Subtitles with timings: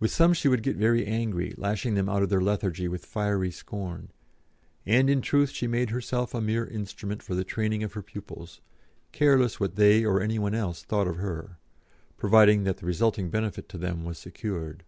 [0.00, 3.52] With some she would get very angry, lashing them out of their lethargy with fiery
[3.52, 4.08] scorn;
[4.84, 8.60] and in truth she made herself a mere instrument for the training of her pupils,
[9.12, 11.58] careless what they, or any one else thought of her,
[12.16, 14.82] providing that the resulting benefit to them was secured.